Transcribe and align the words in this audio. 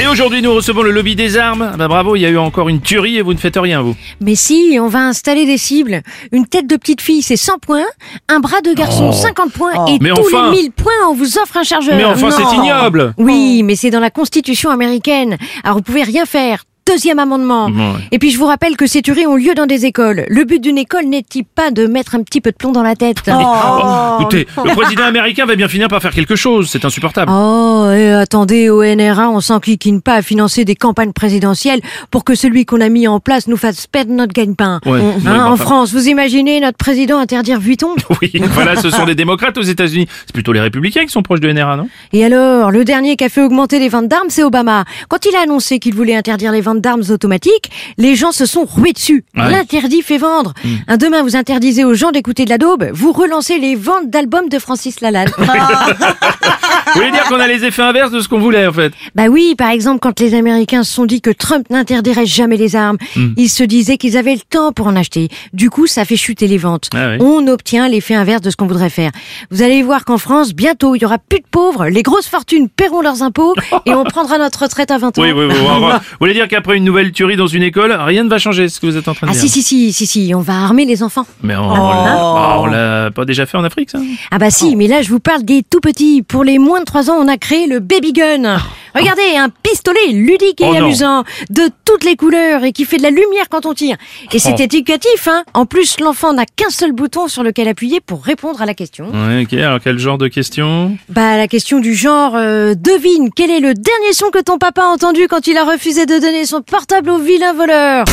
Et 0.00 0.06
aujourd'hui, 0.06 0.40
nous 0.40 0.54
recevons 0.54 0.80
le 0.80 0.92
lobby 0.92 1.14
des 1.14 1.36
armes. 1.36 1.72
Bah 1.76 1.86
bravo, 1.86 2.16
il 2.16 2.20
y 2.20 2.24
a 2.26 2.30
eu 2.30 2.38
encore 2.38 2.70
une 2.70 2.80
tuerie 2.80 3.18
et 3.18 3.22
vous 3.22 3.34
ne 3.34 3.38
faites 3.38 3.58
rien, 3.58 3.82
vous. 3.82 3.94
Mais 4.22 4.34
si, 4.34 4.78
on 4.80 4.88
va 4.88 5.00
installer 5.00 5.44
des 5.44 5.58
cibles. 5.58 6.00
Une 6.32 6.46
tête 6.46 6.66
de 6.66 6.76
petite 6.76 7.02
fille, 7.02 7.20
c'est 7.20 7.36
100 7.36 7.58
points. 7.58 7.84
Un 8.28 8.40
bras 8.40 8.62
de 8.62 8.72
garçon, 8.72 9.12
50 9.12 9.52
points. 9.52 9.72
Et 9.88 9.90
Oh. 9.90 9.98
Mais 10.00 10.10
tous 10.10 10.20
enfin 10.34 10.52
les 10.52 10.62
1000 10.62 10.70
points, 10.72 10.92
on 11.08 11.12
vous 11.14 11.36
offre 11.38 11.58
un 11.58 11.64
chargeur. 11.64 11.96
Mais 11.96 12.04
enfin, 12.04 12.30
c'est 12.30 12.56
ignoble 12.56 13.12
Oui, 13.18 13.62
mais 13.62 13.76
c'est 13.76 13.90
dans 13.90 14.00
la 14.00 14.10
Constitution 14.10 14.70
américaine. 14.70 15.36
Alors 15.64 15.76
vous 15.76 15.82
pouvez 15.82 16.02
rien 16.02 16.24
faire. 16.24 16.64
Deuxième 16.86 17.18
amendement. 17.18 17.66
Ouais. 17.66 18.00
Et 18.10 18.18
puis 18.18 18.30
je 18.30 18.38
vous 18.38 18.46
rappelle 18.46 18.76
que 18.76 18.86
ces 18.86 19.00
tueries 19.02 19.26
ont 19.26 19.36
lieu 19.36 19.54
dans 19.54 19.66
des 19.66 19.86
écoles. 19.86 20.24
Le 20.28 20.44
but 20.44 20.60
d'une 20.60 20.78
école 20.78 21.04
n'est-il 21.06 21.44
pas 21.44 21.70
de 21.70 21.86
mettre 21.86 22.14
un 22.16 22.22
petit 22.22 22.40
peu 22.40 22.50
de 22.50 22.56
plomb 22.56 22.72
dans 22.72 22.82
la 22.82 22.96
tête 22.96 23.18
Oh, 23.28 24.16
écoutez, 24.20 24.46
le 24.64 24.74
président 24.74 25.04
américain 25.04 25.46
va 25.46 25.54
bien 25.56 25.68
finir 25.68 25.88
par 25.88 26.00
faire 26.02 26.12
quelque 26.12 26.36
chose, 26.36 26.68
c'est 26.70 26.84
insupportable. 26.84 27.30
Oh, 27.34 27.88
et 27.94 28.10
attendez, 28.12 28.70
au 28.70 28.82
NRA, 28.84 29.30
on 29.30 29.40
s'enquiquine 29.40 30.00
pas 30.02 30.14
à 30.14 30.22
financer 30.22 30.64
des 30.64 30.74
campagnes 30.74 31.12
présidentielles 31.12 31.80
pour 32.10 32.24
que 32.24 32.34
celui 32.34 32.64
qu'on 32.66 32.80
a 32.80 32.88
mis 32.88 33.06
en 33.06 33.20
place 33.20 33.46
nous 33.46 33.56
fasse 33.56 33.86
perdre 33.86 34.12
notre 34.12 34.32
gagne-pain. 34.32 34.80
Ouais, 34.86 35.00
Hein, 35.26 35.46
en 35.46 35.56
France, 35.56 35.92
vous 35.92 36.08
imaginez 36.08 36.60
notre 36.60 36.78
président 36.78 37.18
interdire 37.18 37.60
Vuitton? 37.60 37.94
Oui, 38.22 38.32
voilà, 38.52 38.76
ce 38.76 38.90
sont 38.90 39.04
les 39.06 39.14
démocrates 39.14 39.56
aux 39.56 39.62
États-Unis. 39.62 40.06
C'est 40.26 40.32
plutôt 40.34 40.52
les 40.52 40.60
républicains 40.60 41.02
qui 41.04 41.10
sont 41.10 41.22
proches 41.22 41.40
de 41.40 41.50
NRA, 41.52 41.76
non? 41.76 41.88
Et 42.12 42.24
alors, 42.24 42.70
le 42.70 42.84
dernier 42.84 43.16
qui 43.16 43.24
a 43.24 43.28
fait 43.28 43.42
augmenter 43.42 43.78
les 43.78 43.88
ventes 43.88 44.08
d'armes, 44.08 44.28
c'est 44.28 44.42
Obama. 44.42 44.84
Quand 45.08 45.24
il 45.24 45.34
a 45.36 45.40
annoncé 45.42 45.78
qu'il 45.78 45.94
voulait 45.94 46.14
interdire 46.16 46.52
les 46.52 46.60
ventes 46.60 46.69
d'armes 46.74 47.04
automatiques, 47.10 47.70
les 47.98 48.14
gens 48.14 48.32
se 48.32 48.46
sont 48.46 48.64
rués 48.64 48.92
dessus. 48.92 49.24
Ouais. 49.36 49.42
Hmm. 49.42 49.50
L'interdit 49.50 50.02
fait 50.02 50.18
vendre. 50.18 50.54
Un 50.88 50.96
demain, 50.96 51.22
vous 51.22 51.36
interdisez 51.36 51.84
aux 51.84 51.94
gens 51.94 52.12
d'écouter 52.12 52.44
de 52.44 52.50
la 52.50 52.58
daube, 52.58 52.90
vous 52.92 53.12
relancez 53.12 53.58
les 53.58 53.74
ventes 53.74 54.10
d'albums 54.10 54.48
de 54.48 54.58
Francis 54.58 55.00
Lalanne. 55.00 55.30
Vous 56.94 57.00
voulez 57.00 57.10
dire 57.12 57.24
qu'on 57.24 57.40
a 57.40 57.46
les 57.46 57.64
effets 57.64 57.82
inverses 57.82 58.10
de 58.10 58.20
ce 58.20 58.28
qu'on 58.28 58.38
voulait, 58.40 58.66
en 58.66 58.72
fait? 58.72 58.92
Bah 59.14 59.26
oui, 59.28 59.54
par 59.56 59.70
exemple, 59.70 60.00
quand 60.00 60.18
les 60.20 60.34
Américains 60.34 60.82
se 60.84 60.92
sont 60.92 61.06
dit 61.06 61.20
que 61.20 61.30
Trump 61.30 61.66
n'interdirait 61.70 62.26
jamais 62.26 62.56
les 62.56 62.76
armes, 62.76 62.96
Hmm. 63.16 63.32
ils 63.36 63.48
se 63.48 63.62
disaient 63.64 63.96
qu'ils 63.96 64.16
avaient 64.16 64.34
le 64.34 64.40
temps 64.48 64.72
pour 64.72 64.86
en 64.86 64.96
acheter. 64.96 65.28
Du 65.52 65.70
coup, 65.70 65.86
ça 65.86 66.04
fait 66.04 66.16
chuter 66.16 66.46
les 66.46 66.58
ventes. 66.58 66.90
Ah 66.94 67.10
oui. 67.10 67.16
On 67.20 67.46
obtient 67.48 67.88
l'effet 67.88 68.14
inverse 68.14 68.40
de 68.42 68.50
ce 68.50 68.56
qu'on 68.56 68.66
voudrait 68.66 68.90
faire. 68.90 69.10
Vous 69.50 69.62
allez 69.62 69.82
voir 69.82 70.04
qu'en 70.04 70.18
France, 70.18 70.52
bientôt, 70.54 70.94
il 70.94 71.02
y 71.02 71.04
aura 71.04 71.18
plus 71.18 71.38
de 71.40 71.44
pauvres, 71.50 71.86
les 71.86 72.02
grosses 72.02 72.28
fortunes 72.28 72.68
paieront 72.68 73.00
leurs 73.02 73.22
impôts 73.22 73.54
et 73.86 73.94
on 73.94 74.04
prendra 74.04 74.38
notre 74.38 74.62
retraite 74.62 74.90
à 74.90 74.98
20 74.98 75.18
ans. 75.18 75.22
Oui, 75.22 75.32
oui, 75.32 75.46
oui. 75.48 75.54
on 75.68 75.80
Vous 75.90 75.96
voulez 76.20 76.34
dire 76.34 76.48
qu'après 76.48 76.76
une 76.76 76.84
nouvelle 76.84 77.12
tuerie 77.12 77.36
dans 77.36 77.46
une 77.46 77.62
école, 77.62 77.92
rien 77.92 78.24
ne 78.24 78.28
va 78.28 78.38
changer, 78.38 78.68
ce 78.68 78.80
que 78.80 78.86
vous 78.86 78.96
êtes 78.96 79.08
en 79.08 79.14
train 79.14 79.26
de 79.26 79.32
Ah 79.32 79.34
dire 79.34 79.42
si, 79.42 79.48
si, 79.48 79.62
si, 79.62 79.92
si, 79.92 80.06
si, 80.06 80.32
on 80.34 80.40
va 80.40 80.54
armer 80.54 80.84
les 80.84 81.02
enfants. 81.02 81.26
Mais 81.42 81.56
on, 81.56 81.70
on 81.70 81.74
l'a- 82.04 82.14
bah, 82.14 82.56
on 82.60 82.66
l'a 83.10 83.14
pas 83.14 83.24
déjà 83.24 83.44
fait 83.46 83.58
en 83.58 83.64
Afrique, 83.64 83.90
ça? 83.90 83.98
Ah 84.30 84.38
bah 84.38 84.50
si, 84.50 84.76
mais 84.76 84.86
là 84.86 85.02
je 85.02 85.10
vous 85.10 85.20
parle 85.20 85.42
des 85.44 85.62
tout 85.68 85.80
petits. 85.80 86.22
Pour 86.22 86.44
les 86.44 86.58
moins 86.58 86.80
de 86.80 86.84
3 86.84 87.10
ans, 87.10 87.16
on 87.18 87.28
a 87.28 87.36
créé 87.36 87.66
le 87.66 87.80
baby 87.80 88.12
gun. 88.12 88.58
Regardez, 88.94 89.36
un 89.36 89.48
pistolet 89.50 90.08
ludique 90.12 90.60
et 90.60 90.64
Oh 90.68 90.74
non. 90.74 90.84
amusant, 90.86 91.22
de 91.50 91.62
toutes 91.84 92.02
les 92.04 92.16
couleurs 92.16 92.64
et 92.64 92.72
qui 92.72 92.84
fait 92.84 92.96
de 92.96 93.02
la 93.04 93.10
lumière 93.10 93.48
quand 93.48 93.64
on 93.66 93.72
tire. 93.74 93.96
Et 94.32 94.38
c'est 94.40 94.54
Oh. 94.58 94.62
éducatif, 94.62 95.28
hein. 95.28 95.44
En 95.54 95.64
plus, 95.64 96.00
l'enfant 96.00 96.32
n'a 96.32 96.44
qu'un 96.44 96.70
seul 96.70 96.90
bouton 96.92 97.28
sur 97.28 97.42
lequel 97.44 97.68
appuyer 97.68 98.00
pour 98.00 98.24
répondre 98.24 98.60
à 98.62 98.66
la 98.66 98.74
question. 98.74 99.06
Ouais, 99.12 99.42
ok, 99.44 99.52
alors 99.54 99.78
quel 99.82 99.98
genre 99.98 100.18
de 100.18 100.26
question? 100.28 100.96
Bah 101.08 101.36
la 101.36 101.46
question 101.46 101.78
du 101.78 101.94
genre, 101.94 102.32
euh, 102.34 102.74
devine, 102.74 103.30
quel 103.34 103.50
est 103.50 103.60
le 103.60 103.74
dernier 103.74 104.12
son 104.12 104.30
que 104.30 104.40
ton 104.42 104.58
papa 104.58 104.82
a 104.82 104.86
entendu 104.88 105.26
quand 105.28 105.46
il 105.46 105.56
a 105.56 105.64
refusé 105.64 106.04
de 106.06 106.18
donner 106.18 106.44
son 106.44 106.60
portable 106.62 107.10
au 107.10 107.18
vilain 107.18 107.52
voleur? 107.52 108.04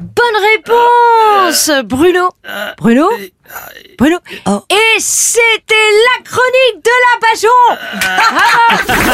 Bonne 0.00 0.36
réponse 0.54 1.70
Bruno. 1.84 2.28
Bruno 2.78 3.08
Bruno. 3.98 4.18
Et 4.70 4.98
c'était 4.98 5.74
la 5.74 6.24
chronique 6.24 6.84
de 6.84 6.90
la 7.04 7.18
Bajon 7.20 9.13